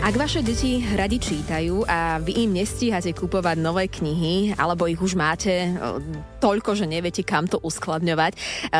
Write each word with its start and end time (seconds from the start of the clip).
Ak 0.00 0.16
vaše 0.16 0.40
deti 0.40 0.80
radi 0.96 1.20
čítajú 1.20 1.84
a 1.84 2.16
vy 2.24 2.48
im 2.48 2.56
nestíhate 2.56 3.12
kupovať 3.12 3.60
nové 3.60 3.84
knihy, 3.84 4.56
alebo 4.56 4.88
ich 4.88 4.96
už 4.96 5.12
máte 5.12 5.76
toľko, 6.40 6.72
že 6.72 6.88
neviete, 6.88 7.20
kam 7.20 7.44
to 7.44 7.60
uskladňovať, 7.60 8.32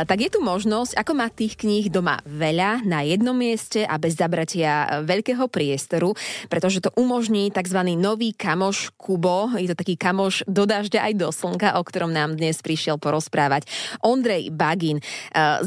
tak 0.08 0.16
je 0.16 0.32
tu 0.32 0.40
možnosť, 0.40 0.96
ako 0.96 1.12
má 1.12 1.28
tých 1.28 1.60
kníh 1.60 1.92
doma 1.92 2.24
veľa 2.24 2.88
na 2.88 3.04
jednom 3.04 3.36
mieste 3.36 3.84
a 3.84 4.00
bez 4.00 4.16
zabratia 4.16 5.04
veľkého 5.04 5.44
priestoru, 5.52 6.16
pretože 6.48 6.80
to 6.80 6.90
umožní 6.96 7.52
tzv. 7.52 7.78
nový 8.00 8.32
kamoš 8.32 8.88
Kubo. 8.96 9.54
Je 9.60 9.68
to 9.70 9.76
taký 9.76 10.00
kamoš 10.00 10.48
do 10.48 10.64
dažďa 10.64 11.04
aj 11.04 11.14
do 11.20 11.28
slnka, 11.30 11.76
o 11.76 11.84
ktorom 11.84 12.16
nám 12.16 12.40
dnes 12.40 12.64
prišiel 12.64 12.96
porozprávať 12.96 13.68
Ondrej 14.00 14.48
Bagin, 14.56 15.04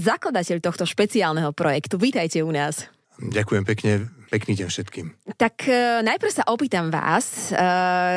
zakladateľ 0.02 0.66
tohto 0.66 0.90
špeciálneho 0.90 1.54
projektu. 1.54 2.02
Vítajte 2.02 2.42
u 2.42 2.50
nás. 2.50 2.90
Ďakujem 3.22 3.64
pekne, 3.70 4.10
pekný 4.34 4.58
deň 4.58 4.68
všetkým. 4.74 5.08
Tak 5.38 5.70
e, 5.70 6.02
najprv 6.02 6.32
sa 6.34 6.50
opýtam 6.50 6.90
vás, 6.90 7.54
e, 7.54 7.62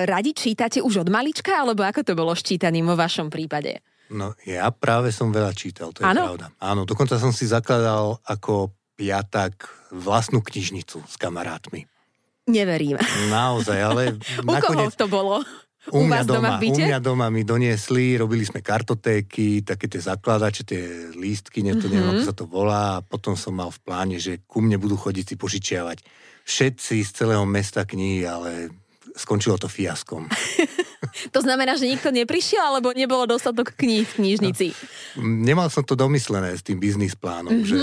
radi 0.09 0.33
čítate 0.33 0.81
už 0.81 1.05
od 1.05 1.09
malička, 1.13 1.61
alebo 1.61 1.85
ako 1.85 2.01
to 2.01 2.13
bolo 2.17 2.33
s 2.33 2.41
čítaním 2.41 2.89
vo 2.89 2.97
vašom 2.97 3.29
prípade? 3.29 3.85
No 4.09 4.33
ja 4.49 4.73
práve 4.73 5.13
som 5.13 5.29
veľa 5.29 5.53
čítal, 5.53 5.93
to 5.93 6.01
je 6.01 6.09
ano? 6.09 6.33
pravda. 6.33 6.47
Áno, 6.57 6.89
dokonca 6.89 7.21
som 7.21 7.37
si 7.37 7.45
zakladal 7.45 8.17
ako 8.25 8.73
piatak 8.97 9.69
vlastnú 9.93 10.41
knižnicu 10.41 11.05
s 11.05 11.15
kamarátmi. 11.21 11.85
Neverím. 12.47 12.97
Naozaj, 13.29 13.79
ale 13.83 14.03
U 14.47 14.49
nakoniec... 14.49 14.95
koho 14.97 15.01
to 15.05 15.07
bolo? 15.11 15.37
U, 15.95 16.03
u 16.03 16.07
mňa 16.07 16.27
doma, 16.27 16.59
doma 16.59 16.73
u 16.73 16.79
mňa 16.83 16.99
doma 16.99 17.27
mi 17.31 17.47
doniesli, 17.47 18.19
robili 18.19 18.43
sme 18.43 18.59
kartotéky, 18.59 19.63
také 19.63 19.87
tie 19.87 20.03
zakladače, 20.03 20.67
tie 20.67 20.83
lístky, 21.15 21.63
ne, 21.63 21.79
to 21.79 21.87
mm-hmm. 21.87 21.93
neviem, 21.95 22.11
ako 22.19 22.23
sa 22.27 22.35
to 22.35 22.45
volá, 22.51 22.99
a 22.99 23.05
potom 23.07 23.39
som 23.39 23.55
mal 23.55 23.71
v 23.71 23.81
pláne, 23.87 24.17
že 24.19 24.43
ku 24.51 24.59
mne 24.59 24.83
budú 24.83 24.99
chodiť 24.99 25.25
si 25.25 25.35
požičiavať 25.39 25.99
všetci 26.47 26.97
z 27.03 27.11
celého 27.11 27.47
mesta 27.47 27.87
knihy, 27.87 28.27
ale 28.27 28.71
skončilo 29.15 29.57
to 29.59 29.67
fiaskom. 29.71 30.27
to 31.35 31.41
znamená, 31.41 31.75
že 31.79 31.91
nikto 31.91 32.11
neprišiel, 32.11 32.63
alebo 32.77 32.91
nebolo 32.93 33.27
dostatok 33.27 33.75
kníh 33.75 34.05
v 34.07 34.17
knižnici? 34.23 34.67
Nemal 35.23 35.73
som 35.73 35.83
to 35.83 35.95
domyslené 35.95 36.55
s 36.55 36.63
tým 36.63 36.83
biznis 36.83 37.15
plánom, 37.15 37.63
mm-hmm. 37.63 37.71
že 37.71 37.77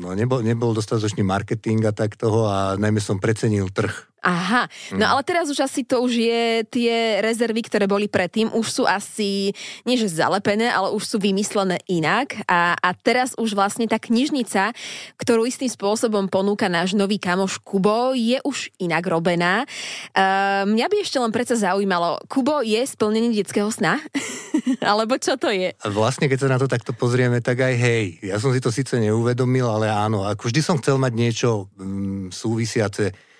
no, 0.00 0.12
nebol, 0.12 0.40
nebol 0.40 0.72
dostatočný 0.72 1.22
marketing 1.24 1.84
a 1.88 1.92
tak 1.92 2.16
toho 2.16 2.48
a 2.48 2.74
najmä 2.76 2.98
som 2.98 3.20
precenil 3.20 3.70
trh 3.72 4.11
Aha, 4.22 4.70
no 4.94 5.02
mm. 5.02 5.10
ale 5.10 5.22
teraz 5.26 5.50
už 5.50 5.66
asi 5.66 5.82
to 5.82 5.98
už 5.98 6.14
je 6.14 6.62
tie 6.70 7.18
rezervy, 7.18 7.66
ktoré 7.66 7.90
boli 7.90 8.06
predtým, 8.06 8.54
už 8.54 8.66
sú 8.70 8.82
asi, 8.86 9.50
nie 9.82 9.98
že 9.98 10.06
zalepené, 10.06 10.70
ale 10.70 10.94
už 10.94 11.02
sú 11.02 11.16
vymyslené 11.18 11.82
inak 11.90 12.38
a, 12.46 12.78
a 12.78 12.90
teraz 12.94 13.34
už 13.34 13.58
vlastne 13.58 13.90
tá 13.90 13.98
knižnica, 13.98 14.78
ktorú 15.18 15.42
istým 15.42 15.66
spôsobom 15.66 16.30
ponúka 16.30 16.70
náš 16.70 16.94
nový 16.94 17.18
kamoš 17.18 17.58
Kubo, 17.66 18.14
je 18.14 18.38
už 18.46 18.70
inak 18.78 19.02
robená. 19.10 19.66
Uh, 20.14 20.70
mňa 20.70 20.86
by 20.86 20.96
ešte 21.02 21.18
len 21.18 21.34
predsa 21.34 21.58
zaujímalo, 21.58 22.22
Kubo 22.30 22.62
je 22.62 22.78
splnenie 22.86 23.34
detského 23.34 23.74
sna? 23.74 23.98
Alebo 24.86 25.18
čo 25.18 25.34
to 25.34 25.50
je? 25.50 25.74
Vlastne, 25.82 26.30
keď 26.30 26.46
sa 26.46 26.52
na 26.54 26.62
to 26.62 26.70
takto 26.70 26.94
pozrieme, 26.94 27.42
tak 27.42 27.58
aj 27.58 27.74
hej. 27.74 28.22
Ja 28.22 28.38
som 28.38 28.54
si 28.54 28.62
to 28.62 28.70
síce 28.70 28.94
neuvedomil, 29.02 29.66
ale 29.66 29.90
áno. 29.90 30.22
Ako 30.22 30.46
vždy 30.46 30.62
som 30.62 30.78
chcel 30.78 30.94
mať 31.02 31.12
niečo 31.18 31.66
mm, 31.74 32.30
súvisiace 32.30 33.31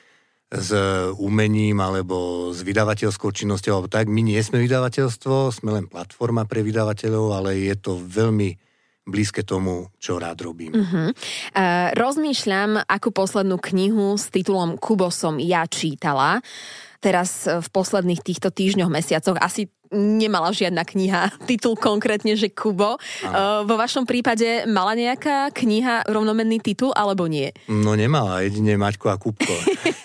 s 0.52 0.70
umením 1.16 1.80
alebo 1.80 2.48
s 2.52 2.60
vydavateľskou 2.60 3.32
činnosťou, 3.32 3.72
alebo 3.72 3.88
tak. 3.88 4.12
My 4.12 4.20
nie 4.20 4.36
sme 4.44 4.60
vydavateľstvo, 4.60 5.48
sme 5.48 5.70
len 5.72 5.88
platforma 5.88 6.44
pre 6.44 6.60
vydavateľov, 6.60 7.26
ale 7.32 7.56
je 7.56 7.76
to 7.80 7.96
veľmi 7.96 8.60
blízke 9.02 9.42
tomu, 9.42 9.90
čo 9.98 10.20
rád 10.20 10.46
robím. 10.46 10.76
Uh-huh. 10.76 11.10
Uh, 11.56 11.90
rozmýšľam, 11.96 12.86
akú 12.86 13.10
poslednú 13.10 13.58
knihu 13.58 14.14
s 14.14 14.30
titulom 14.30 14.78
Kubo 14.78 15.10
som 15.10 15.42
ja 15.42 15.66
čítala. 15.66 16.38
Teraz 17.02 17.50
v 17.50 17.66
posledných 17.66 18.22
týchto 18.22 18.54
týždňoch, 18.54 18.86
mesiacoch 18.86 19.34
asi 19.42 19.66
nemala 19.92 20.50
žiadna 20.50 20.82
kniha 20.82 21.30
titul 21.48 21.76
konkrétne, 21.76 22.34
že 22.34 22.50
Kubo. 22.50 22.96
Uh, 23.22 23.62
vo 23.68 23.76
vašom 23.76 24.08
prípade 24.08 24.64
mala 24.66 24.96
nejaká 24.96 25.52
kniha 25.52 26.08
rovnomenný 26.08 26.58
titul 26.64 26.90
alebo 26.96 27.28
nie? 27.28 27.52
No 27.68 27.94
nemala, 27.94 28.42
jedine 28.42 28.80
Maťko 28.80 29.12
a 29.12 29.16
Kupko. 29.20 29.52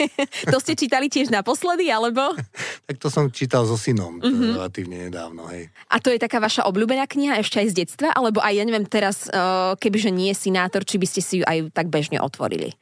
to 0.53 0.57
ste 0.59 0.75
čítali 0.75 1.07
tiež 1.07 1.31
naposledy, 1.31 1.87
alebo? 1.89 2.35
tak 2.87 2.95
to 2.99 3.07
som 3.07 3.31
čítal 3.31 3.63
so 3.63 3.79
synom 3.79 4.19
uh-huh. 4.19 4.59
relatívne 4.59 5.07
nedávno, 5.09 5.47
hej. 5.49 5.71
A 5.87 5.97
to 6.03 6.11
je 6.11 6.19
taká 6.19 6.37
vaša 6.43 6.67
obľúbená 6.67 7.07
kniha 7.07 7.39
ešte 7.39 7.63
aj 7.63 7.67
z 7.71 7.75
detstva? 7.83 8.11
Alebo 8.11 8.43
aj, 8.43 8.53
ja 8.53 8.63
neviem, 8.67 8.85
teraz, 8.85 9.31
uh, 9.31 9.73
kebyže 9.79 10.11
nie 10.11 10.35
je 10.35 10.51
sinátor, 10.51 10.83
či 10.83 10.99
by 10.99 11.07
ste 11.07 11.21
si 11.23 11.33
ju 11.41 11.43
aj 11.47 11.71
tak 11.71 11.87
bežne 11.87 12.19
otvorili? 12.19 12.75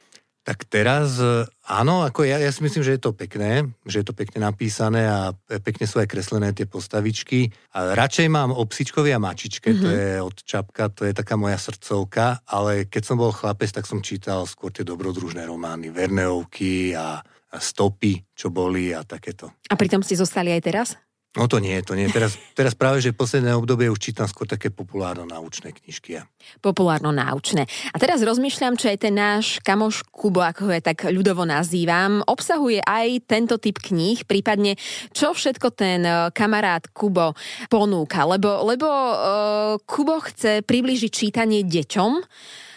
Tak 0.46 0.62
teraz, 0.70 1.18
e, 1.18 1.42
áno, 1.66 2.06
ako 2.06 2.22
ja, 2.22 2.38
ja 2.38 2.54
si 2.54 2.62
myslím, 2.62 2.86
že 2.86 2.94
je 2.94 3.02
to 3.02 3.10
pekné, 3.10 3.66
že 3.82 3.98
je 3.98 4.06
to 4.06 4.14
pekne 4.14 4.46
napísané 4.46 5.02
a 5.02 5.34
pekne 5.58 5.90
sú 5.90 5.98
aj 5.98 6.06
kreslené 6.06 6.54
tie 6.54 6.70
postavičky. 6.70 7.50
A 7.74 7.98
radšej 7.98 8.30
mám 8.30 8.54
o 8.54 8.62
psičkovi 8.62 9.10
a 9.10 9.18
mačičke, 9.18 9.74
mm-hmm. 9.74 9.82
to 9.82 9.88
mhm. 9.90 9.98
je 9.98 10.10
od 10.22 10.36
Čapka, 10.46 10.84
to 10.94 11.02
je 11.02 11.18
taká 11.18 11.34
moja 11.34 11.58
srdcovka, 11.58 12.46
ale 12.46 12.86
keď 12.86 13.02
som 13.02 13.18
bol 13.18 13.34
chlapec, 13.34 13.74
tak 13.74 13.90
som 13.90 13.98
čítal 13.98 14.46
skôr 14.46 14.70
tie 14.70 14.86
dobrodružné 14.86 15.42
romány, 15.50 15.90
Verneovky 15.90 16.94
a, 16.94 17.18
a 17.26 17.56
Stopy, 17.58 18.22
čo 18.30 18.54
boli 18.54 18.94
a 18.94 19.02
takéto. 19.02 19.50
A 19.66 19.74
pritom 19.74 20.06
ste 20.06 20.14
zostali 20.14 20.54
aj 20.54 20.62
teraz? 20.62 20.88
No 21.36 21.44
to 21.52 21.60
nie, 21.60 21.76
to 21.84 21.92
nie. 21.92 22.08
Teraz, 22.08 22.40
teraz 22.56 22.72
práve, 22.72 23.04
že 23.04 23.12
posledné 23.12 23.52
obdobie 23.52 23.92
už 23.92 24.00
čítam 24.00 24.24
skôr 24.24 24.48
také 24.48 24.72
populárno-náučné 24.72 25.76
knižky. 25.76 26.24
Populárno-náučné. 26.64 27.68
A 27.92 27.96
teraz 28.00 28.24
rozmýšľam, 28.24 28.80
čo 28.80 28.88
aj 28.88 28.98
ten 29.04 29.12
náš 29.12 29.60
kamoš 29.60 30.00
Kubo, 30.08 30.40
ako 30.40 30.72
ho 30.72 30.72
je 30.72 30.80
tak 30.80 31.04
ľudovo 31.12 31.44
nazývam, 31.44 32.24
obsahuje 32.24 32.80
aj 32.80 33.28
tento 33.28 33.60
typ 33.60 33.76
kníh, 33.76 34.24
prípadne 34.24 34.80
čo 35.12 35.36
všetko 35.36 35.76
ten 35.76 36.08
e, 36.08 36.32
kamarát 36.32 36.88
Kubo 36.88 37.36
ponúka. 37.68 38.24
Lebo, 38.24 38.64
lebo 38.64 38.88
uh, 38.88 39.76
Kubo 39.84 40.24
chce 40.24 40.64
približiť 40.64 41.12
čítanie 41.12 41.60
deťom, 41.68 42.12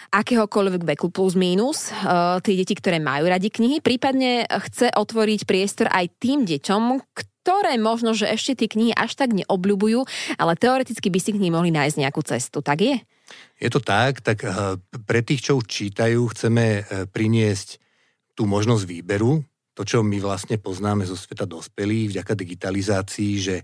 akéhokoľvek 0.09 0.83
veku 0.83 1.07
plus 1.13 1.37
mínus, 1.37 1.93
uh, 1.93 2.41
tie 2.41 2.57
deti, 2.59 2.73
ktoré 2.75 2.97
majú 2.97 3.29
radi 3.29 3.53
knihy, 3.53 3.79
prípadne 3.79 4.43
chce 4.49 4.89
otvoriť 4.91 5.45
priestor 5.45 5.87
aj 5.93 6.09
tým 6.17 6.43
deťom, 6.49 6.81
ktoré 7.49 7.81
možno, 7.81 8.13
že 8.13 8.29
ešte 8.29 8.53
tie 8.61 8.69
knihy 8.69 8.93
až 8.93 9.17
tak 9.17 9.33
neobľubujú, 9.33 10.05
ale 10.37 10.53
teoreticky 10.53 11.09
by 11.09 11.17
si 11.17 11.33
k 11.33 11.41
ním 11.41 11.57
mohli 11.57 11.73
nájsť 11.73 11.97
nejakú 11.97 12.21
cestu. 12.21 12.61
Tak 12.61 12.77
je? 12.77 13.01
Je 13.57 13.69
to 13.73 13.81
tak, 13.81 14.21
tak 14.21 14.45
eh, 14.45 14.77
pre 15.09 15.25
tých, 15.25 15.49
čo 15.49 15.57
už 15.57 15.65
čítajú, 15.65 16.29
chceme 16.29 16.65
eh, 16.77 17.09
priniesť 17.09 17.81
tú 18.37 18.45
možnosť 18.45 18.85
výberu, 18.85 19.41
to, 19.73 19.81
čo 19.81 20.05
my 20.05 20.21
vlastne 20.21 20.61
poznáme 20.61 21.09
zo 21.09 21.17
sveta 21.17 21.49
dospelých 21.49 22.13
vďaka 22.13 22.37
digitalizácii, 22.37 23.33
že 23.41 23.55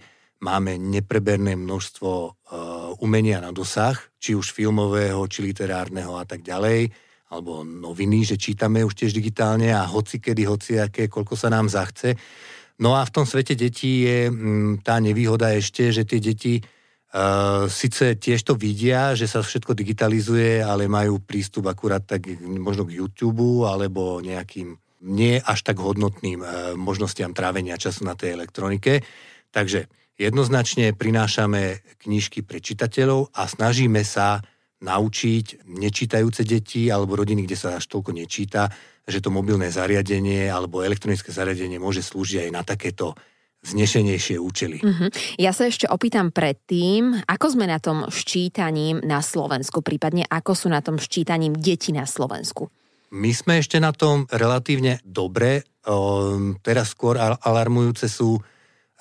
máme 0.41 0.79
nepreberné 0.79 1.59
množstvo 1.59 2.09
uh, 2.12 2.31
umenia 3.03 3.44
na 3.44 3.52
dosah, 3.52 3.96
či 4.16 4.31
už 4.31 4.56
filmového, 4.56 5.19
či 5.28 5.44
literárneho 5.44 6.16
a 6.16 6.23
tak 6.23 6.40
ďalej, 6.40 6.88
alebo 7.35 7.67
noviny, 7.67 8.23
že 8.23 8.40
čítame 8.40 8.84
už 8.84 8.96
tiež 8.96 9.12
digitálne 9.12 9.75
a 9.75 9.84
hoci 9.84 10.23
kedy, 10.23 10.44
hoci 10.47 10.79
aké, 10.79 11.12
koľko 11.12 11.35
sa 11.35 11.52
nám 11.52 11.67
zachce. 11.67 12.16
No 12.79 12.95
a 12.99 13.07
v 13.07 13.13
tom 13.13 13.23
svete 13.23 13.55
detí 13.55 14.03
je 14.03 14.27
mm, 14.27 14.83
tá 14.83 14.99
nevýhoda 14.99 15.55
ešte, 15.55 15.91
že 15.91 16.03
tie 16.03 16.19
deti 16.19 16.59
Uh, 17.15 17.71
Sice 17.71 18.19
tiež 18.19 18.43
to 18.43 18.59
vidia, 18.59 19.15
že 19.15 19.23
sa 19.23 19.39
všetko 19.39 19.71
digitalizuje, 19.71 20.59
ale 20.59 20.91
majú 20.91 21.23
prístup 21.23 21.71
akurát 21.71 22.03
tak 22.03 22.27
možno 22.43 22.83
k 22.83 22.99
YouTube 22.99 23.63
alebo 23.63 24.19
nejakým 24.19 24.75
nie 25.07 25.39
až 25.39 25.63
tak 25.63 25.79
hodnotným 25.79 26.43
uh, 26.43 26.75
možnostiam 26.75 27.31
trávenia 27.31 27.79
času 27.79 28.03
na 28.03 28.19
tej 28.19 28.35
elektronike. 28.35 28.99
Takže 29.47 29.87
jednoznačne 30.19 30.91
prinášame 30.91 31.87
knižky 32.03 32.43
pre 32.43 32.59
čitateľov 32.59 33.31
a 33.31 33.47
snažíme 33.47 34.03
sa 34.03 34.43
naučiť 34.85 35.66
nečítajúce 35.66 36.46
deti 36.46 36.94
alebo 36.94 37.17
rodiny, 37.17 37.49
kde 37.49 37.58
sa 37.58 37.82
až 37.82 37.90
toľko 37.90 38.14
nečíta, 38.14 38.70
že 39.09 39.17
to 39.17 39.34
mobilné 39.34 39.73
zariadenie 39.73 40.46
alebo 40.46 40.85
elektronické 40.85 41.34
zariadenie 41.34 41.82
môže 41.82 42.05
slúžiť 42.05 42.46
aj 42.46 42.52
na 42.53 42.61
takéto 42.61 43.17
znešenejšie 43.66 44.37
účely. 44.37 44.78
Uh-huh. 44.78 45.09
Ja 45.41 45.49
sa 45.49 45.66
ešte 45.66 45.90
opýtam 45.90 46.29
predtým, 46.29 47.26
ako 47.26 47.58
sme 47.58 47.66
na 47.66 47.82
tom 47.82 48.05
ščítaním 48.14 49.02
na 49.02 49.26
Slovensku, 49.26 49.82
prípadne 49.82 50.22
ako 50.29 50.53
sú 50.53 50.67
na 50.70 50.85
tom 50.85 51.02
ščítaním 51.02 51.58
deti 51.58 51.90
na 51.90 52.05
Slovensku? 52.05 52.70
My 53.09 53.34
sme 53.34 53.58
ešte 53.58 53.81
na 53.81 53.90
tom 53.90 54.29
relatívne 54.29 55.02
dobre. 55.02 55.66
Teraz 56.61 56.93
skôr 56.93 57.17
alarmujúce 57.17 58.05
sú 58.05 58.38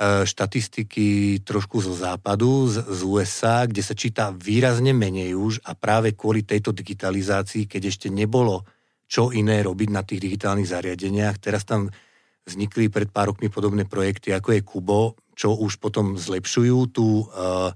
štatistiky 0.01 1.39
trošku 1.47 1.79
zo 1.79 1.95
západu, 1.95 2.67
z, 2.67 2.83
z 2.83 3.01
USA, 3.07 3.63
kde 3.63 3.79
sa 3.79 3.95
číta 3.95 4.35
výrazne 4.35 4.91
menej 4.91 5.39
už 5.39 5.63
a 5.63 5.79
práve 5.79 6.19
kvôli 6.19 6.43
tejto 6.43 6.75
digitalizácii, 6.75 7.71
keď 7.71 7.95
ešte 7.95 8.09
nebolo 8.11 8.67
čo 9.07 9.31
iné 9.31 9.63
robiť 9.63 9.89
na 9.95 10.03
tých 10.03 10.19
digitálnych 10.19 10.67
zariadeniach. 10.67 11.39
Teraz 11.39 11.63
tam 11.63 11.95
vznikli 12.43 12.91
pred 12.91 13.07
pár 13.15 13.31
rokmi 13.31 13.47
podobné 13.47 13.87
projekty, 13.87 14.35
ako 14.35 14.59
je 14.59 14.67
Kubo, 14.67 15.03
čo 15.39 15.55
už 15.55 15.79
potom 15.79 16.19
zlepšujú 16.19 16.79
tú 16.91 17.31
uh, 17.31 17.71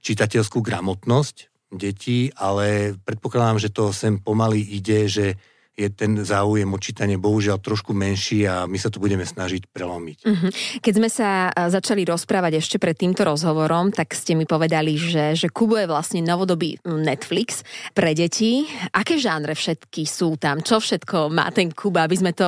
čitateľskú 0.00 0.64
gramotnosť 0.64 1.36
detí, 1.70 2.32
ale 2.34 2.98
predpokladám, 3.04 3.62
že 3.62 3.70
to 3.70 3.94
sem 3.94 4.18
pomaly 4.18 4.58
ide, 4.58 5.06
že 5.06 5.38
je 5.80 5.88
ten 5.88 6.12
záujem 6.20 6.68
o 6.68 6.76
čítanie 6.76 7.16
bohužiaľ 7.16 7.56
trošku 7.64 7.96
menší 7.96 8.44
a 8.44 8.68
my 8.68 8.76
sa 8.76 8.92
to 8.92 9.00
budeme 9.00 9.24
snažiť 9.24 9.72
prelomiť. 9.72 10.18
Uh-huh. 10.28 10.50
Keď 10.84 10.92
sme 10.92 11.08
sa 11.08 11.48
začali 11.56 12.04
rozprávať 12.04 12.60
ešte 12.60 12.76
pred 12.76 12.92
týmto 12.92 13.24
rozhovorom, 13.24 13.88
tak 13.88 14.12
ste 14.12 14.36
mi 14.36 14.44
povedali, 14.44 15.00
že, 15.00 15.32
že 15.32 15.48
Kubo 15.48 15.80
je 15.80 15.88
vlastne 15.88 16.20
novodobý 16.20 16.76
Netflix 16.84 17.64
pre 17.96 18.12
deti. 18.12 18.68
Aké 18.92 19.16
žánre 19.16 19.56
všetky 19.56 20.04
sú 20.04 20.36
tam? 20.36 20.60
Čo 20.60 20.84
všetko 20.84 21.32
má 21.32 21.48
ten 21.48 21.72
Kuba, 21.72 22.04
aby 22.04 22.16
sme 22.20 22.36
to 22.36 22.46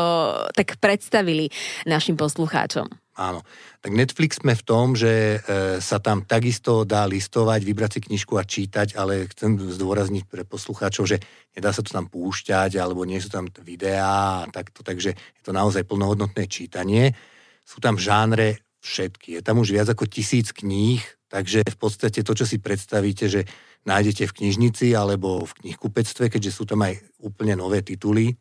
tak 0.52 0.76
predstavili 0.76 1.48
našim 1.88 2.20
poslucháčom? 2.20 3.01
Áno. 3.22 3.46
Tak 3.78 3.94
Netflix 3.94 4.42
sme 4.42 4.58
v 4.58 4.66
tom, 4.66 4.98
že 4.98 5.38
e, 5.38 5.78
sa 5.78 6.02
tam 6.02 6.26
takisto 6.26 6.82
dá 6.82 7.06
listovať, 7.06 7.62
vybrať 7.62 7.90
si 7.94 8.00
knižku 8.10 8.34
a 8.34 8.42
čítať, 8.42 8.98
ale 8.98 9.30
chcem 9.30 9.54
zdôrazniť 9.54 10.26
pre 10.26 10.42
poslucháčov, 10.42 11.06
že 11.06 11.22
nedá 11.54 11.70
sa 11.70 11.86
to 11.86 11.94
tam 11.94 12.10
púšťať, 12.10 12.82
alebo 12.82 13.06
nie 13.06 13.22
sú 13.22 13.30
tam 13.30 13.46
videá 13.62 14.42
a 14.42 14.50
takto, 14.50 14.82
takže 14.82 15.14
je 15.14 15.42
to 15.46 15.54
naozaj 15.54 15.86
plnohodnotné 15.86 16.50
čítanie. 16.50 17.14
Sú 17.62 17.78
tam 17.78 17.94
žánre 17.94 18.58
všetky. 18.82 19.38
Je 19.38 19.42
tam 19.46 19.62
už 19.62 19.70
viac 19.70 19.86
ako 19.86 20.10
tisíc 20.10 20.50
kníh, 20.50 20.98
takže 21.30 21.62
v 21.62 21.78
podstate 21.78 22.26
to, 22.26 22.34
čo 22.34 22.42
si 22.42 22.58
predstavíte, 22.58 23.30
že 23.30 23.46
nájdete 23.86 24.26
v 24.26 24.36
knižnici 24.42 24.98
alebo 24.98 25.46
v 25.46 25.52
knihkupectve, 25.62 26.26
keďže 26.26 26.50
sú 26.50 26.66
tam 26.66 26.82
aj 26.82 26.98
úplne 27.22 27.54
nové 27.54 27.86
tituly, 27.86 28.34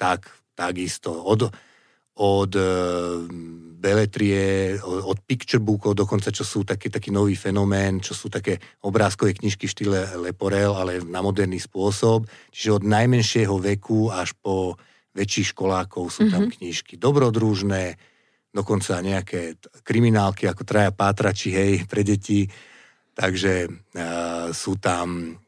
tak 0.00 0.32
takisto. 0.56 1.12
Od, 1.12 1.52
od 2.14 2.52
e, 2.54 2.62
beletrie, 3.84 4.78
od 4.80 5.18
picturebookov 5.28 5.92
dokonca, 5.92 6.32
čo 6.32 6.40
sú 6.40 6.64
taký, 6.64 6.88
taký 6.88 7.12
nový 7.12 7.36
fenomén, 7.36 8.00
čo 8.00 8.16
sú 8.16 8.32
také 8.32 8.56
obrázkové 8.80 9.36
knižky 9.36 9.68
v 9.68 9.74
štýle 9.76 9.98
Leporel, 10.24 10.72
ale 10.72 11.04
na 11.04 11.20
moderný 11.20 11.60
spôsob. 11.60 12.24
Čiže 12.48 12.80
od 12.80 12.82
najmenšieho 12.88 13.56
veku 13.60 14.08
až 14.08 14.32
po 14.40 14.80
väčších 15.12 15.52
školákov 15.52 16.10
sú 16.10 16.32
tam 16.32 16.48
mm-hmm. 16.48 16.56
knižky 16.58 16.94
dobrodružné, 16.96 18.00
dokonca 18.50 19.04
nejaké 19.04 19.60
kriminálky 19.84 20.48
ako 20.48 20.62
traja 20.64 20.90
pátrači, 20.90 21.52
hej, 21.54 21.72
pre 21.86 22.02
deti. 22.02 22.48
Takže 23.14 23.70
uh, 23.70 24.50
sú 24.50 24.74
tam 24.82 25.38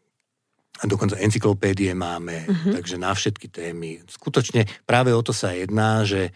dokonca 0.84 1.18
encyklopédie 1.18 1.96
máme, 1.96 2.46
mm-hmm. 2.46 2.72
takže 2.78 2.94
na 3.00 3.10
všetky 3.10 3.48
témy. 3.48 4.04
Skutočne 4.06 4.68
práve 4.84 5.10
o 5.10 5.24
to 5.24 5.32
sa 5.32 5.50
jedná, 5.56 6.04
že 6.04 6.30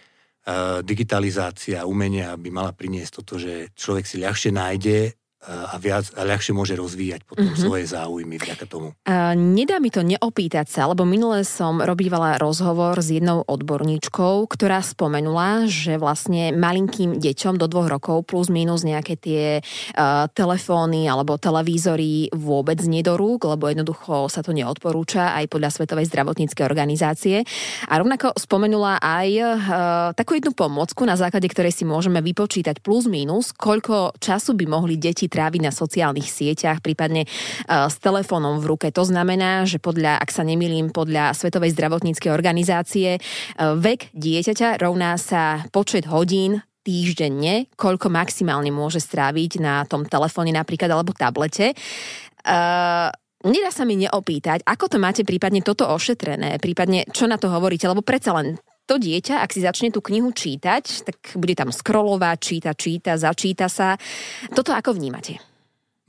digitalizácia 0.83 1.85
umenia 1.85 2.33
by 2.35 2.49
mala 2.49 2.73
priniesť 2.73 3.13
toto, 3.21 3.37
že 3.37 3.71
človek 3.77 4.09
si 4.09 4.17
ľahšie 4.19 4.51
nájde 4.57 5.20
a 5.41 5.81
viac 5.81 6.13
a 6.21 6.29
ľahšie 6.29 6.53
môže 6.53 6.77
rozvíjať 6.77 7.25
potom 7.25 7.49
mm-hmm. 7.49 7.65
svoje 7.65 7.89
záujmy 7.89 8.37
vďaka 8.37 8.69
tomu. 8.69 8.93
A 9.09 9.33
nedá 9.33 9.81
mi 9.81 9.89
to 9.89 10.05
neopýtať 10.05 10.69
sa, 10.69 10.85
lebo 10.85 11.09
minule 11.09 11.49
som 11.49 11.81
robívala 11.81 12.37
rozhovor 12.37 13.01
s 13.01 13.09
jednou 13.09 13.41
odborníčkou, 13.49 14.45
ktorá 14.45 14.85
spomenula, 14.85 15.65
že 15.65 15.97
vlastne 15.97 16.53
malinkým 16.53 17.17
deťom 17.17 17.57
do 17.57 17.73
dvoch 17.73 17.89
rokov 17.89 18.29
plus 18.29 18.53
minus 18.53 18.85
nejaké 18.85 19.17
tie 19.17 19.45
uh, 19.65 20.29
telefóny 20.29 21.09
alebo 21.09 21.41
televízory 21.41 22.29
vôbec 22.37 22.77
nie 22.85 23.01
do 23.01 23.17
rúk, 23.17 23.49
lebo 23.49 23.73
jednoducho 23.73 24.29
sa 24.29 24.45
to 24.45 24.53
neodporúča 24.53 25.33
aj 25.41 25.49
podľa 25.49 25.73
Svetovej 25.73 26.05
zdravotníckej 26.13 26.69
organizácie. 26.69 27.49
A 27.89 27.97
rovnako 27.97 28.37
spomenula 28.37 29.01
aj 29.01 29.29
uh, 29.41 29.49
takú 30.13 30.37
jednu 30.37 30.53
pomocku, 30.53 31.09
na 31.09 31.17
základe 31.17 31.49
ktorej 31.49 31.73
si 31.73 31.89
môžeme 31.89 32.21
vypočítať 32.21 32.85
plus 32.85 33.09
minus, 33.09 33.57
koľko 33.57 34.21
času 34.21 34.53
by 34.53 34.69
mohli 34.69 35.01
deti 35.01 35.30
tráviť 35.31 35.61
na 35.63 35.73
sociálnych 35.73 36.27
sieťach, 36.27 36.83
prípadne 36.83 37.25
uh, 37.25 37.87
s 37.87 37.97
telefónom 38.03 38.59
v 38.59 38.69
ruke. 38.75 38.87
To 38.91 39.07
znamená, 39.07 39.65
že 39.65 39.79
podľa, 39.79 40.19
ak 40.19 40.35
sa 40.35 40.43
nemýlim, 40.43 40.91
podľa 40.91 41.33
Svetovej 41.39 41.73
zdravotníckej 41.79 42.35
organizácie 42.35 43.17
uh, 43.17 43.79
vek 43.79 44.11
dieťaťa 44.13 44.83
rovná 44.83 45.15
sa 45.15 45.63
počet 45.71 46.11
hodín 46.11 46.67
týždenne, 46.83 47.71
koľko 47.79 48.11
maximálne 48.11 48.75
môže 48.75 48.99
stráviť 48.99 49.63
na 49.63 49.87
tom 49.87 50.03
telefóne 50.09 50.51
napríklad 50.51 50.91
alebo 50.91 51.15
tablete. 51.15 51.79
Uh, 52.43 53.15
Nedá 53.41 53.73
sa 53.73 53.89
mi 53.89 53.97
neopýtať, 53.97 54.69
ako 54.69 54.85
to 54.93 54.97
máte 55.01 55.25
prípadne 55.25 55.65
toto 55.65 55.89
ošetrené, 55.89 56.61
prípadne 56.61 57.09
čo 57.09 57.25
na 57.25 57.41
to 57.41 57.49
hovoríte, 57.49 57.89
lebo 57.89 58.05
predsa 58.05 58.37
len 58.37 58.61
to 58.91 58.99
dieťa, 58.99 59.39
ak 59.39 59.55
si 59.55 59.63
začne 59.63 59.95
tú 59.95 60.03
knihu 60.03 60.35
čítať, 60.35 61.07
tak 61.07 61.39
bude 61.39 61.55
tam 61.55 61.71
scrollovať, 61.71 62.39
číta, 62.43 62.75
číta, 62.75 63.15
začíta 63.15 63.71
sa. 63.71 63.95
Toto 64.51 64.75
ako 64.75 64.99
vnímate? 64.99 65.39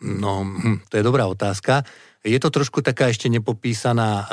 No, 0.02 0.42
hm, 0.42 0.90
to 0.90 0.98
je 0.98 1.06
dobrá 1.06 1.30
otázka. 1.30 1.86
Je 2.26 2.38
to 2.42 2.50
trošku 2.50 2.82
taká 2.82 3.14
ešte 3.14 3.30
nepopísaná, 3.30 4.10
uh, 4.14 4.26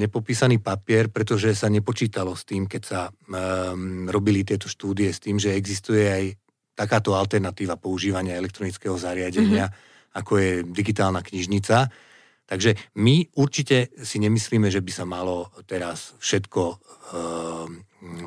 nepopísaný 0.00 0.64
papier, 0.64 1.12
pretože 1.12 1.52
sa 1.52 1.68
nepočítalo 1.68 2.32
s 2.32 2.48
tým, 2.48 2.64
keď 2.64 2.82
sa 2.84 3.00
um, 3.08 4.08
robili 4.08 4.44
tieto 4.48 4.68
štúdie, 4.68 5.12
s 5.12 5.20
tým, 5.20 5.36
že 5.36 5.56
existuje 5.56 6.04
aj 6.08 6.24
takáto 6.72 7.12
alternatíva 7.12 7.76
používania 7.76 8.36
elektronického 8.40 8.96
zariadenia, 8.96 9.68
mm-hmm. 9.68 10.16
ako 10.16 10.32
je 10.40 10.50
digitálna 10.72 11.20
knižnica 11.20 12.08
Takže 12.50 12.98
my 12.98 13.30
určite 13.38 13.94
si 14.02 14.18
nemyslíme, 14.18 14.66
že 14.74 14.82
by 14.82 14.90
sa 14.90 15.06
malo 15.06 15.54
teraz 15.70 16.18
všetko 16.18 16.62
e, 16.66 16.76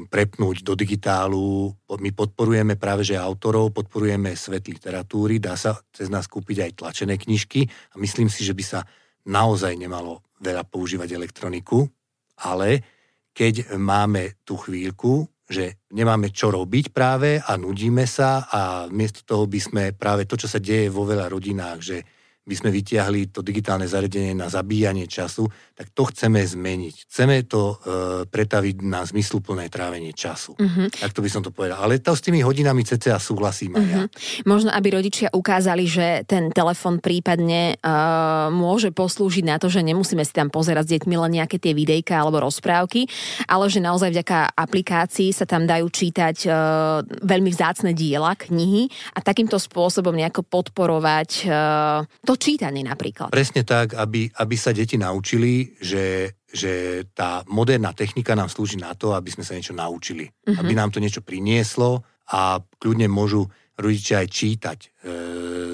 prepnúť 0.07 0.61
do 0.61 0.77
digitálu. 0.77 1.73
My 1.97 2.11
podporujeme 2.13 2.77
práve 2.77 3.01
že 3.01 3.17
autorov, 3.17 3.73
podporujeme 3.73 4.37
svet 4.37 4.69
literatúry, 4.69 5.41
dá 5.41 5.57
sa 5.57 5.73
cez 5.89 6.13
nás 6.13 6.29
kúpiť 6.29 6.57
aj 6.61 6.71
tlačené 6.77 7.17
knižky 7.17 7.65
a 7.65 7.95
myslím 7.97 8.29
si, 8.29 8.45
že 8.45 8.53
by 8.53 8.63
sa 8.63 8.79
naozaj 9.25 9.73
nemalo 9.73 10.21
veľa 10.37 10.67
používať 10.67 11.15
elektroniku, 11.15 11.87
ale 12.45 12.83
keď 13.33 13.73
máme 13.81 14.45
tú 14.45 14.61
chvíľku, 14.61 15.25
že 15.49 15.81
nemáme 15.91 16.29
čo 16.29 16.53
robiť 16.53 16.93
práve 16.93 17.41
a 17.41 17.57
nudíme 17.57 18.05
sa 18.05 18.45
a 18.47 18.61
miesto 18.93 19.25
toho 19.25 19.49
by 19.49 19.59
sme 19.59 19.83
práve 19.97 20.29
to, 20.29 20.37
čo 20.37 20.47
sa 20.47 20.61
deje 20.61 20.87
vo 20.93 21.03
veľa 21.03 21.27
rodinách, 21.33 21.79
že 21.81 21.97
by 22.43 22.55
sme 22.59 22.69
vytiahli 22.75 23.31
to 23.31 23.39
digitálne 23.39 23.87
zariadenie 23.87 24.35
na 24.35 24.51
zabíjanie 24.51 25.07
času, 25.07 25.47
tak 25.73 25.95
to 25.95 26.03
chceme 26.11 26.43
zmeniť. 26.43 27.07
Chceme 27.07 27.47
to 27.47 27.61
e, 27.63 27.75
pretaviť 28.27 28.83
na 28.83 29.07
zmysluplné 29.07 29.71
trávenie 29.71 30.11
času. 30.11 30.59
Uh-huh. 30.59 30.91
Tak 30.91 31.15
to 31.15 31.23
by 31.23 31.29
som 31.31 31.39
to 31.39 31.55
povedal. 31.55 31.79
Ale 31.79 32.03
to 32.03 32.11
s 32.11 32.19
tými 32.19 32.43
hodinami 32.43 32.83
cca 32.83 33.15
súhlasím 33.15 33.79
aj 33.79 33.81
uh-huh. 33.81 33.95
ja. 33.95 33.99
Mhm. 34.03 34.43
Možno, 34.43 34.69
aby 34.75 34.87
rodičia 34.91 35.31
ukázali, 35.31 35.87
že 35.87 36.27
ten 36.27 36.51
telefon 36.51 36.99
prípadne 36.99 37.79
e, 37.79 37.95
môže 38.51 38.91
poslúžiť 38.91 39.47
na 39.47 39.55
to, 39.55 39.71
že 39.71 39.79
nemusíme 39.79 40.21
si 40.27 40.35
tam 40.35 40.51
pozerať 40.51 40.83
s 40.83 40.91
deťmi 40.99 41.15
len 41.15 41.31
nejaké 41.39 41.57
tie 41.63 41.71
videjka 41.71 42.19
alebo 42.19 42.43
rozprávky, 42.43 43.07
ale 43.47 43.71
že 43.71 43.79
naozaj 43.79 44.11
vďaka 44.11 44.51
aplikácii 44.51 45.31
sa 45.31 45.47
tam 45.47 45.63
dajú 45.63 45.87
čítať 45.87 46.37
e, 46.43 46.49
veľmi 47.23 47.49
vzácne 47.49 47.95
diela, 47.95 48.35
knihy 48.35 48.91
a 49.15 49.23
takýmto 49.23 49.55
spôsobom 49.55 50.11
nejako 50.11 50.43
podporovať 50.43 51.29
e, 51.43 51.55
to 52.27 52.32
to 52.33 52.41
čítanie 52.41 52.81
napríklad. 52.81 53.29
Presne 53.29 53.61
tak, 53.61 53.93
aby, 53.93 54.25
aby 54.25 54.55
sa 54.57 54.73
deti 54.73 54.97
naučili, 54.97 55.77
že, 55.77 56.33
že 56.49 57.05
tá 57.13 57.45
moderná 57.45 57.93
technika 57.93 58.33
nám 58.33 58.49
slúži 58.49 58.81
na 58.81 58.97
to, 58.97 59.13
aby 59.13 59.29
sme 59.29 59.45
sa 59.45 59.53
niečo 59.53 59.77
naučili. 59.77 60.25
Uh-huh. 60.25 60.57
Aby 60.57 60.73
nám 60.73 60.89
to 60.89 60.97
niečo 60.97 61.21
prinieslo 61.21 62.01
a 62.33 62.57
kľudne 62.81 63.05
môžu 63.05 63.45
rodičia 63.77 64.25
aj 64.25 64.27
čítať 64.29 64.79
e, 64.81 64.87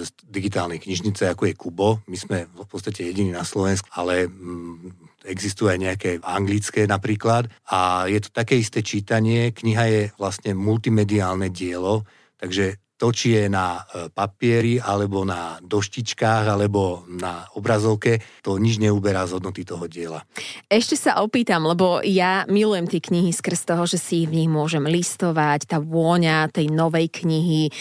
z 0.03 0.09
digitálnej 0.27 0.79
knižnice, 0.79 1.31
ako 1.31 1.47
je 1.47 1.55
Kubo. 1.55 1.89
My 2.07 2.17
sme 2.19 2.37
v 2.47 2.67
podstate 2.67 3.07
jediní 3.07 3.35
na 3.35 3.43
Slovensku, 3.43 3.91
ale 3.95 4.27
mm, 4.27 5.27
existujú 5.27 5.71
aj 5.71 5.79
nejaké 5.79 6.09
anglické 6.23 6.87
napríklad. 6.87 7.51
A 7.71 8.07
je 8.07 8.19
to 8.23 8.29
také 8.31 8.59
isté 8.59 8.83
čítanie. 8.83 9.51
Kniha 9.51 9.83
je 9.87 10.01
vlastne 10.15 10.55
multimediálne 10.55 11.51
dielo, 11.51 12.07
takže 12.39 12.79
to, 12.99 13.15
či 13.15 13.39
je 13.39 13.43
na 13.47 13.79
e, 13.79 14.11
papieri, 14.11 14.75
alebo 14.75 15.23
na 15.23 15.55
doštičkách, 15.63 16.51
alebo 16.51 17.07
na 17.07 17.47
obrazovke, 17.55 18.19
to 18.43 18.59
nič 18.59 18.75
neuberá 18.75 19.23
z 19.23 19.39
hodnoty 19.39 19.63
toho 19.63 19.87
diela. 19.87 20.27
Ešte 20.67 20.99
sa 20.99 21.23
opýtam, 21.23 21.63
lebo 21.63 22.03
ja 22.03 22.43
milujem 22.51 22.91
tie 22.91 22.99
knihy 22.99 23.31
skrz 23.31 23.71
toho, 23.71 23.87
že 23.87 23.95
si 23.95 24.27
v 24.27 24.43
nich 24.43 24.51
môžem 24.51 24.83
listovať, 24.83 25.71
tá 25.71 25.79
vôňa 25.79 26.51
tej 26.51 26.67
novej 26.75 27.07
knihy 27.07 27.71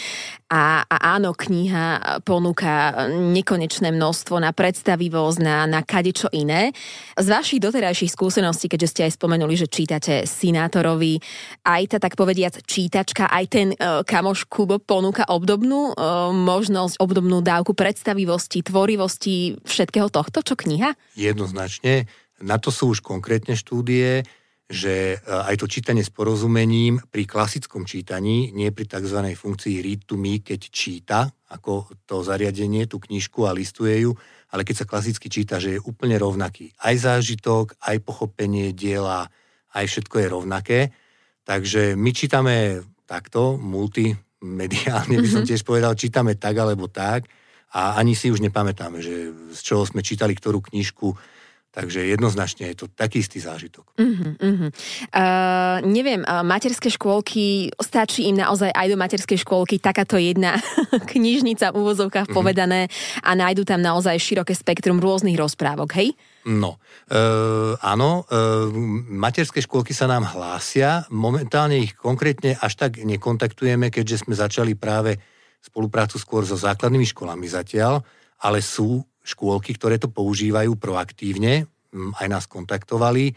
a, 0.49 0.81
a 0.81 0.95
áno, 1.13 1.37
kniha 1.37 2.17
ponúka 2.25 3.05
nekonečné 3.13 3.93
množstvo 3.93 4.41
na 4.41 4.49
predstavivosť, 4.49 5.39
na, 5.45 5.69
na 5.69 5.85
kadečo 5.85 6.25
iné. 6.33 6.73
Z 7.13 7.27
vašich 7.29 7.61
doterajších 7.61 8.09
skúseností, 8.17 8.65
keďže 8.65 8.89
ste 8.89 9.01
aj 9.05 9.13
spomenuli, 9.13 9.53
že 9.53 9.69
čítate 9.69 10.25
Sinátorovi, 10.25 11.21
aj 11.69 11.81
tá 11.93 11.97
tak 12.01 12.17
povediac 12.17 12.65
čítačka, 12.65 13.29
aj 13.29 13.45
ten 13.45 13.67
uh, 13.77 14.01
kamoš 14.01 14.49
Kubo 14.49 14.81
ponúka 14.81 15.08
obdobnú 15.11 15.93
uh, 15.93 16.29
možnosť, 16.35 17.01
obdobnú 17.01 17.41
dávku 17.41 17.73
predstavivosti, 17.73 18.61
tvorivosti, 18.61 19.57
všetkého 19.65 20.11
tohto, 20.13 20.45
čo 20.45 20.53
kniha? 20.53 20.93
Jednoznačne. 21.17 22.05
Na 22.39 22.61
to 22.61 22.71
sú 22.71 22.95
už 22.95 23.03
konkrétne 23.03 23.57
štúdie, 23.57 24.23
že 24.69 25.17
e, 25.17 25.25
aj 25.25 25.57
to 25.57 25.65
čítanie 25.65 26.05
s 26.05 26.13
porozumením 26.13 27.01
pri 27.09 27.25
klasickom 27.25 27.89
čítaní, 27.89 28.53
nie 28.53 28.69
pri 28.69 28.85
tzv. 28.85 29.33
funkcii 29.33 29.81
read 29.81 30.05
to 30.05 30.13
me, 30.13 30.45
keď 30.45 30.61
číta, 30.69 31.19
ako 31.49 31.89
to 32.05 32.21
zariadenie, 32.21 32.85
tú 32.85 33.01
knižku 33.01 33.49
a 33.49 33.51
listuje 33.51 34.05
ju, 34.05 34.13
ale 34.53 34.61
keď 34.61 34.85
sa 34.85 34.89
klasicky 34.89 35.25
číta, 35.25 35.57
že 35.57 35.77
je 35.77 35.81
úplne 35.81 36.21
rovnaký. 36.21 36.69
Aj 36.85 36.93
zážitok, 36.93 37.81
aj 37.81 37.97
pochopenie 38.05 38.69
diela, 38.69 39.33
aj 39.73 39.85
všetko 39.89 40.15
je 40.21 40.27
rovnaké. 40.29 40.79
Takže 41.49 41.97
my 41.97 42.11
čítame 42.13 42.85
takto, 43.09 43.57
multimediálne 44.39 45.19
by 45.19 45.29
som 45.29 45.43
mhm. 45.43 45.49
tiež 45.51 45.61
povedal, 45.67 45.93
čítame 45.99 46.35
tak 46.39 46.55
alebo 46.55 46.87
tak 46.87 47.27
a 47.69 47.99
ani 47.99 48.17
si 48.17 48.31
už 48.31 48.41
nepamätáme, 48.41 48.97
že 49.03 49.29
z 49.53 49.59
čoho 49.61 49.83
sme 49.85 50.01
čítali 50.01 50.33
ktorú 50.33 50.63
knižku, 50.63 51.13
Takže 51.69 52.01
jednoznačne 52.01 52.73
je 52.73 52.81
to 52.81 52.85
taký 52.89 53.21
istý 53.21 53.37
zážitok. 53.37 53.93
Uh-huh, 53.93 54.33
uh-huh. 54.41 54.69
Uh, 55.13 55.77
neviem, 55.85 56.25
uh, 56.25 56.41
materské 56.41 56.89
škôlky, 56.89 57.69
stačí 57.77 58.25
im 58.25 58.41
naozaj 58.41 58.73
aj 58.73 58.87
do 58.89 58.97
materskej 58.97 59.37
škôlky 59.45 59.77
takáto 59.77 60.17
jedna 60.17 60.57
knižnica 61.13 61.69
v 61.69 61.77
úvozovkách 61.77 62.25
uh-huh. 62.25 62.39
povedané 62.41 62.89
a 63.21 63.37
nájdu 63.37 63.69
tam 63.69 63.85
naozaj 63.85 64.17
široké 64.17 64.57
spektrum 64.57 64.97
rôznych 64.97 65.37
rozprávok, 65.37 65.93
hej? 65.93 66.17
No, 66.47 66.79
uh, 66.79 67.75
áno, 67.83 68.23
uh, 68.23 68.71
materské 69.11 69.59
škôlky 69.59 69.91
sa 69.91 70.07
nám 70.07 70.23
hlásia, 70.23 71.03
momentálne 71.11 71.83
ich 71.83 71.99
konkrétne 71.99 72.55
až 72.55 72.79
tak 72.79 73.03
nekontaktujeme, 73.03 73.91
keďže 73.91 74.23
sme 74.23 74.39
začali 74.39 74.79
práve 74.79 75.19
spoluprácu 75.59 76.15
skôr 76.15 76.47
so 76.47 76.55
základnými 76.55 77.03
školami 77.03 77.43
zatiaľ, 77.51 77.99
ale 78.39 78.63
sú 78.63 79.03
škôlky, 79.19 79.75
ktoré 79.75 79.99
to 79.99 80.07
používajú 80.07 80.79
proaktívne, 80.79 81.67
aj 81.93 82.27
nás 82.31 82.47
kontaktovali. 82.47 83.35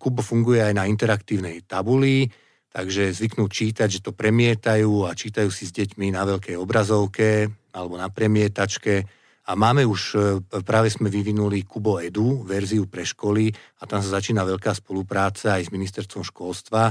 Kubo 0.00 0.22
funguje 0.24 0.64
aj 0.64 0.72
na 0.72 0.88
interaktívnej 0.88 1.68
tabuli, 1.68 2.24
takže 2.72 3.12
zvyknú 3.12 3.44
čítať, 3.52 3.88
že 3.92 4.00
to 4.00 4.16
premietajú 4.16 5.04
a 5.04 5.12
čítajú 5.12 5.52
si 5.52 5.68
s 5.68 5.76
deťmi 5.76 6.16
na 6.16 6.24
veľkej 6.24 6.56
obrazovke 6.56 7.52
alebo 7.76 8.00
na 8.00 8.08
premietačke. 8.08 9.04
A 9.46 9.54
máme 9.54 9.86
už, 9.86 10.02
e, 10.14 10.18
práve 10.66 10.90
sme 10.90 11.06
vyvinuli 11.06 11.62
Kubo 11.62 12.02
Edu, 12.02 12.42
verziu 12.42 12.90
pre 12.90 13.06
školy 13.06 13.54
a 13.78 13.86
tam 13.86 14.02
sa 14.02 14.18
začína 14.18 14.42
veľká 14.42 14.74
spolupráca 14.74 15.54
aj 15.54 15.70
s 15.70 15.74
ministerstvom 15.74 16.26
školstva 16.26 16.90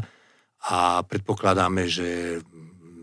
a 0.72 1.04
predpokladáme, 1.04 1.84
že 1.86 2.40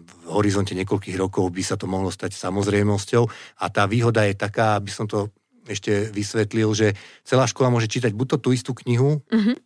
v 0.02 0.12
horizonte 0.32 0.73
niekoľkých 0.73 1.21
rokov 1.21 1.52
by 1.52 1.62
sa 1.62 1.76
to 1.76 1.85
mohlo 1.85 2.09
stať 2.09 2.32
samozrejmosťou. 2.32 3.25
A 3.61 3.64
tá 3.68 3.85
výhoda 3.85 4.25
je 4.25 4.35
taká, 4.35 4.80
aby 4.80 4.88
som 4.88 5.04
to 5.04 5.28
ešte 5.68 6.11
vysvetlil, 6.11 6.73
že 6.75 6.88
celá 7.23 7.47
škola 7.47 7.71
môže 7.71 7.87
čítať 7.87 8.11
buď 8.16 8.26
to 8.35 8.38
tú 8.42 8.49
istú 8.50 8.73
knihu, 8.82 9.23
mm-hmm. 9.30 9.56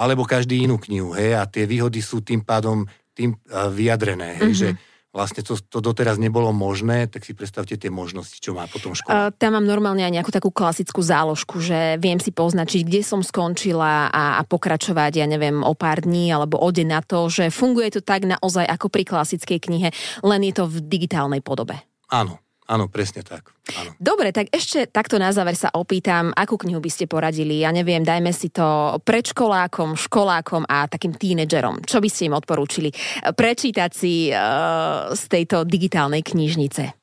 alebo 0.00 0.24
každý 0.24 0.64
inú 0.64 0.80
knihu, 0.80 1.12
hej, 1.12 1.36
a 1.36 1.44
tie 1.44 1.68
výhody 1.68 2.00
sú 2.00 2.24
tým 2.24 2.40
pádom 2.40 2.88
tým 3.12 3.36
vyjadrené, 3.52 4.40
hej, 4.40 4.52
mm-hmm. 4.52 4.56
že 4.56 4.68
vlastne 5.12 5.44
to, 5.44 5.60
to 5.60 5.78
doteraz 5.84 6.16
nebolo 6.16 6.50
možné, 6.56 7.04
tak 7.06 7.28
si 7.28 7.36
predstavte 7.36 7.76
tie 7.76 7.92
možnosti, 7.92 8.40
čo 8.40 8.56
má 8.56 8.64
potom 8.64 8.96
škola. 8.96 9.28
Uh, 9.28 9.30
tam 9.36 9.54
mám 9.54 9.68
normálne 9.68 10.00
aj 10.02 10.12
nejakú 10.16 10.32
takú 10.32 10.48
klasickú 10.48 11.04
záložku, 11.04 11.60
že 11.60 12.00
viem 12.00 12.16
si 12.16 12.32
poznačiť, 12.32 12.80
kde 12.88 13.00
som 13.04 13.20
skončila 13.20 14.08
a, 14.08 14.40
a 14.40 14.42
pokračovať, 14.48 15.20
ja 15.20 15.26
neviem, 15.28 15.60
o 15.60 15.76
pár 15.76 16.02
dní 16.02 16.32
alebo 16.32 16.56
o 16.56 16.68
deň 16.72 16.88
na 16.88 17.00
to, 17.04 17.28
že 17.28 17.52
funguje 17.52 17.92
to 17.92 18.00
tak 18.00 18.24
naozaj 18.24 18.64
ako 18.64 18.88
pri 18.88 19.04
klasickej 19.04 19.58
knihe, 19.60 19.88
len 20.24 20.40
je 20.48 20.52
to 20.56 20.64
v 20.64 20.80
digitálnej 20.80 21.44
podobe. 21.44 21.76
Áno, 22.08 22.40
Áno, 22.72 22.88
presne 22.88 23.20
tak. 23.20 23.52
Áno. 23.76 23.92
Dobre, 24.00 24.32
tak 24.32 24.48
ešte 24.48 24.88
takto 24.88 25.20
na 25.20 25.28
záver 25.28 25.52
sa 25.52 25.68
opýtam, 25.76 26.32
akú 26.32 26.56
knihu 26.56 26.80
by 26.80 26.88
ste 26.88 27.04
poradili? 27.04 27.60
Ja 27.60 27.68
neviem, 27.68 28.00
dajme 28.00 28.32
si 28.32 28.48
to 28.48 28.96
predškolákom, 29.04 29.92
školákom 30.00 30.64
a 30.64 30.88
takým 30.88 31.12
tínedžerom. 31.12 31.84
Čo 31.84 32.00
by 32.00 32.08
ste 32.08 32.32
im 32.32 32.34
odporúčili? 32.40 32.88
Prečítať 33.20 33.90
si 33.92 34.32
uh, 34.32 35.12
z 35.12 35.22
tejto 35.28 35.68
digitálnej 35.68 36.24
knižnice. 36.24 36.96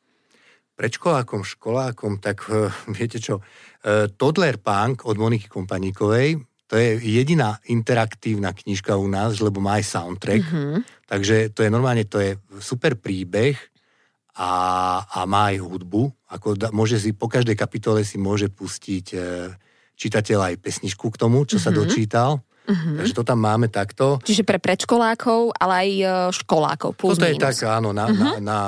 Predškolákom, 0.74 1.46
školákom, 1.46 2.18
tak 2.18 2.50
uh, 2.50 2.74
viete 2.90 3.22
čo, 3.22 3.38
uh, 3.38 4.10
Toddler 4.10 4.58
Punk 4.58 5.06
od 5.06 5.22
Moniky 5.22 5.46
Kompaníkovej, 5.46 6.42
to 6.70 6.78
je 6.78 7.02
jediná 7.02 7.58
interaktívna 7.70 8.54
knižka 8.54 8.94
u 8.98 9.10
nás, 9.10 9.42
lebo 9.42 9.58
má 9.58 9.82
aj 9.82 9.90
soundtrack. 9.90 10.46
Mm-hmm. 10.46 10.78
Takže 11.10 11.36
to 11.54 11.66
je 11.66 11.70
normálne, 11.74 12.06
to 12.06 12.22
je 12.22 12.38
super 12.62 12.94
príbeh, 12.94 13.58
a, 14.40 14.52
a 15.04 15.20
má 15.28 15.52
aj 15.52 15.60
hudbu. 15.60 16.16
Ako 16.32 16.56
da, 16.56 16.72
môže 16.72 16.96
si, 16.96 17.12
po 17.12 17.28
každej 17.28 17.60
kapitole 17.60 18.08
si 18.08 18.16
môže 18.16 18.48
pustiť 18.48 19.06
e, 19.12 19.18
čitateľ 20.00 20.40
aj 20.48 20.56
pesničku 20.64 21.12
k 21.12 21.20
tomu, 21.20 21.44
čo 21.44 21.60
mm-hmm. 21.60 21.66
sa 21.68 21.72
mhm. 21.76 21.78
dočítal. 21.78 22.32
Mm-hmm. 22.70 22.96
Takže 23.02 23.14
to 23.18 23.24
tam 23.28 23.40
máme 23.44 23.68
takto. 23.68 24.22
Čiže 24.24 24.48
pre 24.48 24.62
predškolákov, 24.62 25.60
ale 25.60 25.74
aj 25.76 25.90
e, 25.92 26.06
školákov. 26.40 26.96
Plus 26.96 27.20
Toto 27.20 27.28
minus. 27.28 27.36
je 27.36 27.44
tak, 27.44 27.56
áno, 27.68 27.92
na, 27.92 28.08
mm-hmm. 28.08 28.32
na, 28.40 28.40
na, 28.40 28.60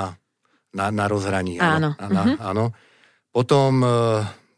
na, 0.76 0.86
na 0.92 1.04
rozhraní. 1.08 1.56
Áno. 1.56 1.96
áno. 1.96 2.20
Mm-hmm. 2.20 2.36
áno. 2.44 2.64
Potom 3.32 3.80
e, 3.80 3.88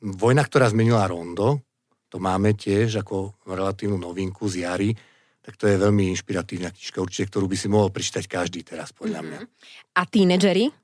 Vojna, 0.05 0.43
ktorá 0.43 0.67
zmenila 0.67 1.07
Rondo, 1.07 1.63
to 2.11 2.19
máme 2.19 2.59
tiež 2.59 3.07
ako 3.07 3.39
relatívnu 3.47 3.97
novinku 3.97 4.51
z 4.51 4.67
jary 4.67 4.91
tak 5.45 5.61
to 5.61 5.69
je 5.69 5.77
veľmi 5.77 6.09
inšpiratívna 6.17 6.73
knižka, 6.73 7.05
určite, 7.05 7.29
ktorú 7.29 7.45
by 7.45 7.57
si 7.61 7.69
mohol 7.69 7.93
prečítať 7.93 8.25
každý 8.25 8.65
teraz, 8.65 8.97
podľa 8.97 9.21
mňa. 9.21 9.39
Mm-hmm. 9.45 9.93
A 9.93 10.03
tínedžeri? 10.09 10.84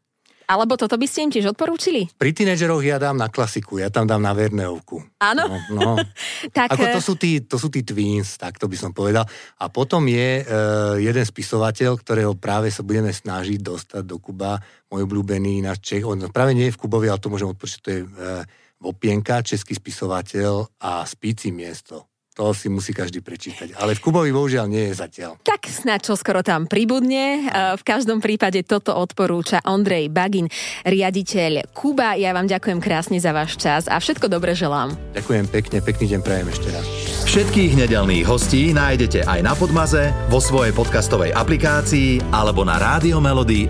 Alebo 0.50 0.74
toto 0.74 0.98
by 0.98 1.06
ste 1.06 1.30
im 1.30 1.30
tiež 1.30 1.54
odporúčili? 1.54 2.10
Pri 2.18 2.34
tínedžeroch 2.34 2.82
ja 2.82 2.98
dám 2.98 3.14
na 3.14 3.30
klasiku, 3.30 3.78
ja 3.78 3.86
tam 3.86 4.10
dám 4.10 4.18
na 4.18 4.34
Verneovku. 4.34 4.98
Áno? 5.22 5.46
No, 5.46 5.56
no. 5.70 5.90
tak... 6.58 6.74
Ako 6.74 6.90
to 6.90 7.00
sú, 7.00 7.14
tí, 7.14 7.46
to 7.46 7.54
sú 7.54 7.70
tí 7.70 7.86
twins, 7.86 8.34
tak 8.34 8.58
to 8.58 8.66
by 8.66 8.74
som 8.74 8.90
povedal. 8.90 9.22
A 9.62 9.70
potom 9.70 10.02
je 10.10 10.42
uh, 10.42 10.98
jeden 10.98 11.22
spisovateľ, 11.22 11.94
ktorého 12.02 12.34
práve 12.34 12.74
sa 12.74 12.82
budeme 12.82 13.14
snažiť 13.14 13.62
dostať 13.62 14.02
do 14.02 14.18
Kuba, 14.18 14.58
môj 14.90 15.06
obľúbený 15.06 15.62
náš 15.62 15.86
Čech. 15.86 16.02
On 16.02 16.18
práve 16.34 16.58
nie 16.58 16.66
je 16.66 16.74
v 16.74 16.82
Kubovi, 16.82 17.06
ale 17.06 17.22
to 17.22 17.30
môžem 17.30 17.54
odporučiť, 17.54 17.80
to 17.86 17.90
je 17.94 18.00
uh, 18.02 18.42
Vopienka, 18.82 19.46
český 19.46 19.78
spisovateľ 19.78 20.82
a 20.82 21.06
Spíci 21.06 21.54
miesto. 21.54 22.09
To 22.40 22.56
si 22.56 22.72
musí 22.72 22.96
každý 22.96 23.20
prečítať. 23.20 23.76
Ale 23.76 23.92
v 23.92 24.00
Kubovi 24.00 24.32
bohužiaľ 24.32 24.64
nie 24.64 24.88
je 24.88 24.96
zatiaľ. 24.96 25.36
Tak 25.44 25.68
snad 25.68 26.00
čo 26.00 26.16
skoro 26.16 26.40
tam 26.40 26.64
pribudne. 26.64 27.44
V 27.76 27.82
každom 27.84 28.24
prípade 28.24 28.64
toto 28.64 28.96
odporúča 28.96 29.60
Ondrej 29.68 30.08
Bagin, 30.08 30.48
riaditeľ 30.88 31.68
Kuba. 31.76 32.16
Ja 32.16 32.32
vám 32.32 32.48
ďakujem 32.48 32.80
krásne 32.80 33.20
za 33.20 33.36
váš 33.36 33.60
čas 33.60 33.84
a 33.92 34.00
všetko 34.00 34.32
dobre 34.32 34.56
želám. 34.56 34.96
Ďakujem 35.12 35.52
pekne, 35.52 35.84
pekný 35.84 36.16
deň 36.16 36.20
prajem 36.24 36.48
ešte 36.48 36.68
raz. 36.72 36.86
Všetkých 37.28 37.76
nedelných 37.76 38.24
hostí 38.24 38.72
nájdete 38.72 39.28
aj 39.28 39.40
na 39.44 39.52
Podmaze, 39.52 40.08
vo 40.32 40.40
svojej 40.40 40.72
podcastovej 40.72 41.36
aplikácii 41.36 42.32
alebo 42.32 42.64
na 42.64 42.80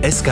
SK. 0.07 0.31